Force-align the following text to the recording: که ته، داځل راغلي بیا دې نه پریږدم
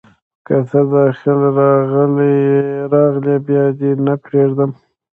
که 0.45 0.55
ته، 0.69 0.79
داځل 0.91 1.39
راغلي 2.93 3.35
بیا 3.47 3.65
دې 3.79 3.91
نه 4.05 4.13
پریږدم 4.23 4.71